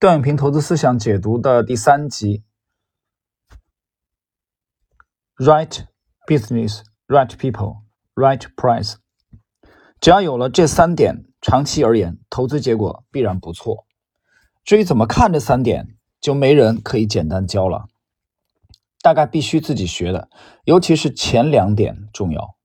[0.00, 2.42] 段永平投资思想解读的第三集
[5.36, 5.84] ：Right
[6.26, 7.82] business, right people,
[8.14, 8.94] right price。
[10.00, 13.84] 只要有了这三点，长期而言，投资结果必然不错。
[14.64, 17.84] 至于怎么看这三点，就没人可以简单教了，
[19.02, 20.30] 大概必须自己学的，
[20.64, 22.56] 尤其是前两点重要。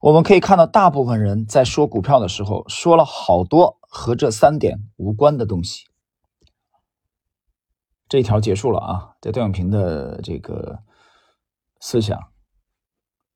[0.00, 5.84] 我们可以看到，大部分人在说股票的时候，说了好多和这三点无关的东西。
[8.08, 10.82] 这一条结束了啊，在段永平的这个
[11.80, 12.18] 思想，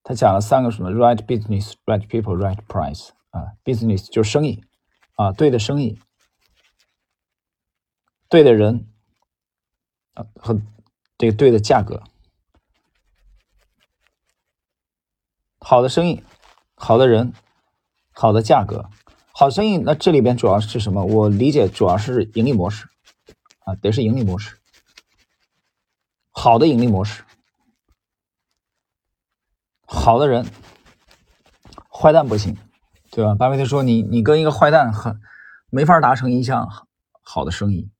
[0.02, 3.10] 他讲了三个什么：right business, right people, right price。
[3.30, 4.62] 啊，business 就是生意
[5.16, 5.98] 啊，对的生意，
[8.28, 8.86] 对的人
[10.14, 10.60] 啊，和
[11.16, 12.02] 这个对的价格，
[15.58, 16.22] 好的生意。
[16.74, 17.32] 好的人，
[18.10, 18.90] 好的价格，
[19.30, 19.78] 好生意。
[19.78, 21.04] 那这里边主要是什么？
[21.04, 22.88] 我理解主要是盈利模式
[23.60, 24.58] 啊，得是盈利模式，
[26.42, 27.22] 好的盈利模式，
[29.86, 30.44] 好的人，
[31.88, 32.56] 坏蛋不行，
[33.12, 33.36] 对吧？
[33.36, 35.20] 巴菲特说：“你你跟一个坏蛋很
[35.70, 36.68] 没法达成一项
[37.22, 37.92] 好的生意。”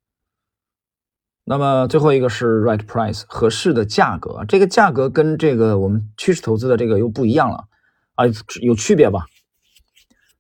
[1.47, 4.45] 那么最后一个是 right price，合适的价格。
[4.49, 7.69] 这个价格跟这个我们趋势投资的这个又不一样了。
[8.17, 8.25] 啊，
[8.61, 9.27] 有区别吧？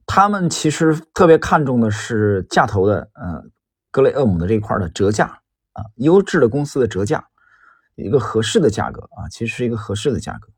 [0.07, 3.45] 他们其实特别看重的是价投的，呃，
[3.93, 5.41] 格雷厄姆的这一块的折价
[5.75, 7.29] 啊，优质的公司的折价，
[7.95, 10.49] 一个合适的价格啊，其实是一个合适的价格。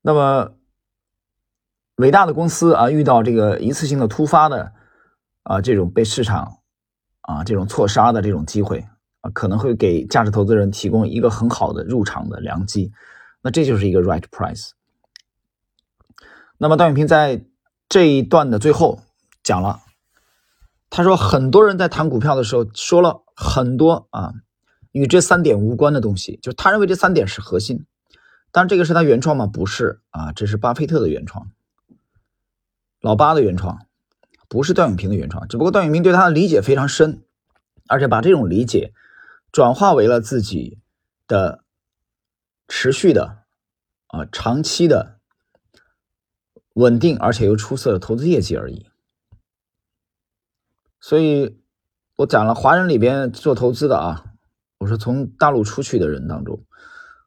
[0.00, 0.54] 那么，
[1.96, 4.72] 伟大的公司啊，遇到这个一次性的突发的
[5.44, 6.58] 啊，这种被市场
[7.22, 8.86] 啊这种错杀的这种机会
[9.20, 12.92] 啊，可能会给价值投资人提供一个很好的入场的良机。
[13.40, 14.70] 那这就是一个 right price。
[16.58, 17.44] 那么段永平在
[17.88, 19.00] 这一段的最后
[19.42, 19.80] 讲了，
[20.96, 24.32] 他说很多人在谈股票的时候说了很多啊
[24.92, 27.84] 与这三点无关的东西，就他认为这三点是核心。
[28.52, 29.48] 当然这个是他原创吗？
[29.48, 31.50] 不是啊，这是巴菲特的原创，
[33.00, 33.86] 老巴的原创，
[34.48, 35.48] 不是段永平的原创。
[35.48, 37.24] 只不过段永平对他的理解非常深，
[37.88, 38.92] 而且把这种理解
[39.50, 40.78] 转化为了自己
[41.26, 41.64] 的。
[42.66, 43.40] 持续的
[44.06, 45.18] 啊，长期的
[46.72, 48.86] 稳定而且又出色的投资业绩而已。
[51.06, 51.54] 所以，
[52.16, 54.24] 我讲了华人里边做投资的啊，
[54.78, 56.64] 我说从大陆出去的人当中，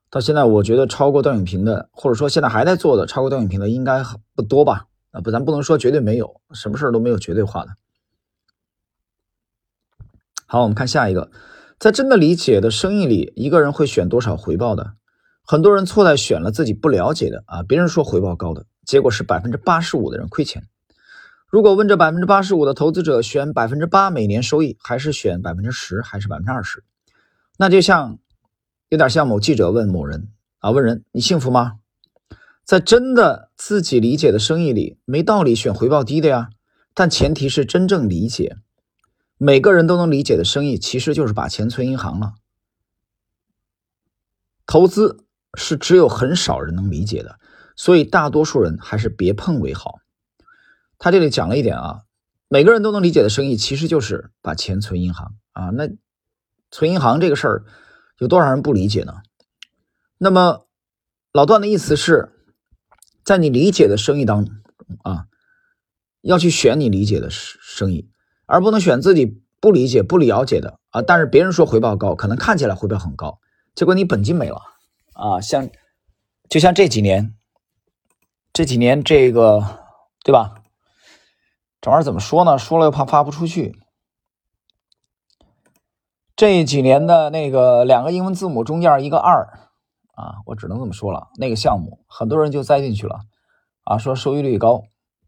[0.10, 4.88] 到现在我觉得超过段永平的，或者说现在还在做的超过段永平的应该不多吧？
[5.12, 7.74] 啊，不，咱不能说绝对没有，什么事都没有绝对化的。
[10.48, 11.30] 好，我们看下一个，
[11.78, 14.94] 在真的理解的生意里，一个人会选多少回报的？
[15.46, 20.68] 很多人错在选了自己不了解的啊，别人说回报高的，结果是百分之八十五的人亏钱。
[21.50, 26.84] 如果问这百分之八十五的投资者选百分之八每年收益，还是选百分之十，还是百分之二十，
[27.58, 28.20] 那就像
[28.90, 31.80] 有点像某记者问某人啊，问人你幸福吗？
[32.64, 36.50] 在真的自己理解的生意里，没道理选回报低的呀。
[36.94, 38.58] 但前提是真正理解，
[39.38, 42.34] 每个人都能理解的生意，其实就是把钱存银行了，
[44.66, 45.24] 投资。
[45.60, 47.40] 是只有很少人能理解的，
[47.76, 49.98] 所以大多数人还是别碰为好。
[51.00, 52.02] 他这里讲了一点啊，
[52.48, 55.70] 每个人都能理解的生意，其实就是把钱存银行啊。
[55.70, 55.90] 那
[56.72, 57.66] 存银行这个事儿，
[58.20, 59.14] 有多少人不理解呢？
[60.18, 60.66] 那么
[61.32, 62.32] 老段的意思是，
[63.24, 64.56] 在你理解的生意当中
[65.04, 65.28] 啊，
[66.22, 68.10] 要去选你理解的生意，
[68.46, 71.02] 而不能选自己不理解、不了解的啊。
[71.02, 73.40] 但是别人说回报高，可能看起来回报很高，
[73.76, 74.62] 结果你本金没了。
[75.14, 75.70] 啊，像
[76.50, 77.36] 就像这几年，
[78.54, 79.84] 这几年这个
[80.24, 80.57] 对吧？
[81.88, 82.58] 这玩意儿怎么说呢？
[82.58, 83.80] 说了又怕发不出去。
[86.36, 89.48] 这几年的那个两个英文字母中间一个二
[90.14, 91.30] 啊，我只能这么说了。
[91.38, 93.22] 那个项目很多人就栽进去了
[93.86, 94.84] 啊，说收益率高，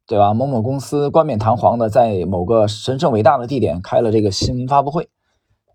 [0.05, 0.33] 对吧？
[0.33, 5.09] 某某公司冠冕堂皇的在某个神圣伟大的地点开了这个新闻发布会。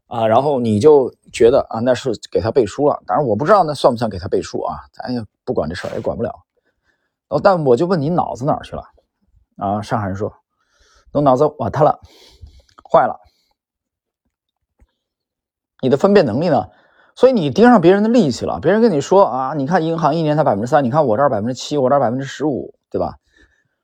[0.07, 3.03] 啊，然后你就觉得啊，那是给他背书了。
[3.07, 6.31] 当然我不知道那算不算给他背书啊，咱也不管这事儿，也管不了。
[7.31, 8.83] 哦，但我就问你脑子哪儿去了？
[9.57, 10.31] 啊，上海人说，
[11.15, 12.01] 我脑子瓦塌了，
[12.83, 13.21] 坏了。
[15.81, 16.69] 你的分辨能力呢？
[17.15, 18.59] 所以你盯上别人的利息了。
[18.61, 23.15] 别人跟你说啊，你看银行一年才百分之三，你看我这儿百分之七，我这儿百分之十五，对吧？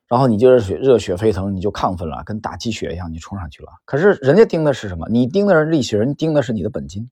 [0.09, 3.71] 然后你就热血热血沸腾，你就亢奋了，跟打鸡血一样，你冲上去了。
[3.85, 5.07] 可是人家盯的是什么？
[5.09, 7.09] 你盯的是利息，人盯的是你的本金。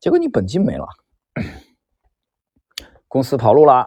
[0.00, 0.86] 结果你本金没了，
[3.06, 3.86] 公司跑路了，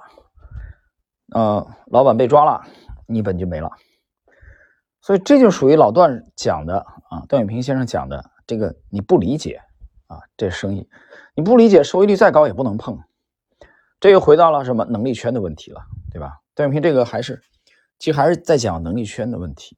[1.33, 2.61] 呃，老板被抓了，
[3.07, 3.71] 你本金没了。
[5.01, 6.77] 所以这就属于老段讲的
[7.09, 9.59] 啊，段永平先生讲的这个你不理解
[10.05, 10.87] 啊，这生意
[11.33, 12.99] 你不理解，收益率再高也不能碰。
[13.99, 15.81] 这又回到了什么能力圈的问题了，
[16.11, 16.33] 对吧？
[16.53, 17.41] 段永平这个还是
[17.97, 19.77] 其实还是在讲能力圈的问题。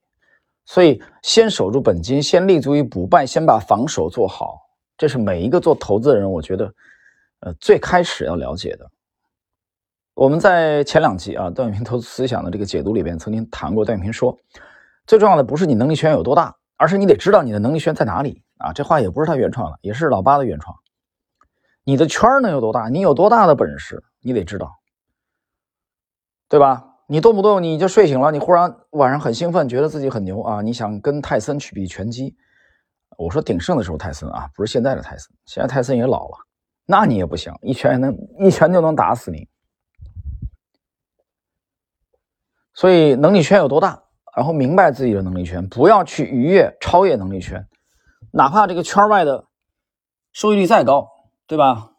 [0.66, 4.60] 所以先守住本金，先立足于不败，先把防守做好，
[4.98, 6.74] 这是每一个做投资的人，我觉得
[7.42, 8.90] 呃最开始要了解的。
[10.16, 14.38] 我们在前两集啊，段永平投资思想的这个解读里边曾经谈过，段永平说。
[15.06, 18.72] 最重要的不是你能力圈有多大，而是你得知道你的能力圈在哪里啊！
[18.74, 20.76] 这话也不是他原创的，也是老八的原创。
[21.84, 22.88] 你的圈能有多大？
[22.88, 24.04] 你有多大的本事？
[24.22, 24.80] 你得知道，
[26.48, 26.90] 对吧？
[27.06, 30.62] 你动不动你就睡醒了，你忽然晚上很兴奋，觉得自己很牛啊！
[30.62, 32.36] 你想跟泰森去比拳击？
[33.18, 35.30] 我说鼎盛的时候泰森啊，不是现在的泰森。
[35.46, 36.38] 现在泰森也老了，
[36.86, 39.50] 那你也不行，一拳能一拳就能打死你。
[42.74, 44.03] 所以能力圈有多大？
[44.36, 47.68] 然后明白自己的能力圈，不要去逾越、超越能力圈，
[48.32, 49.46] 哪怕这个圈外的
[50.32, 51.08] 收益率再高，
[51.46, 51.92] 对吧？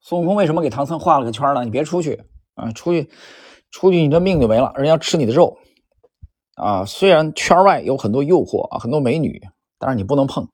[0.00, 1.64] 孙悟空为什么给唐僧画了个圈呢？
[1.64, 2.22] 你别出去
[2.54, 3.10] 啊，出去，
[3.70, 5.58] 出去你这命就没了，人要吃你的肉
[6.56, 6.84] 啊！
[6.84, 9.42] 虽然圈外有很多诱惑啊，很多美女，
[9.78, 10.48] 但是你不能碰，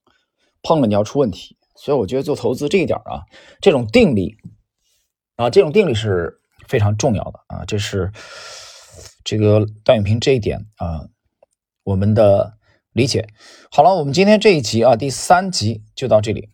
[0.63, 1.57] 碰了你要出问题。
[1.77, 3.23] 所以我觉得做投资这一点啊，
[3.61, 4.37] 这种定力
[5.37, 7.65] 啊，这种定力是非常重要的啊。
[7.67, 8.13] 这是
[9.25, 11.07] 这个段永平这一点啊。
[11.85, 12.55] 我们的
[12.93, 13.27] 理解
[13.71, 16.49] 好了，我们今天这一集啊，第三集就到这里。